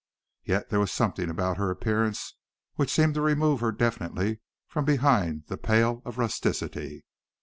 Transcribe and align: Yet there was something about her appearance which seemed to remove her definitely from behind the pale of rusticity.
Yet 0.43 0.69
there 0.69 0.79
was 0.79 0.91
something 0.91 1.29
about 1.29 1.57
her 1.57 1.69
appearance 1.69 2.33
which 2.73 2.89
seemed 2.89 3.13
to 3.13 3.21
remove 3.21 3.59
her 3.59 3.71
definitely 3.71 4.39
from 4.67 4.83
behind 4.83 5.43
the 5.45 5.57
pale 5.59 6.01
of 6.05 6.17
rusticity. 6.17 7.05